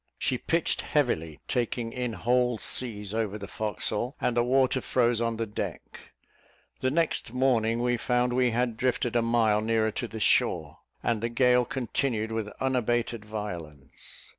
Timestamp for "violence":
13.23-14.27